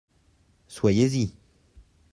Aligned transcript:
Soyez-y. 0.67 1.27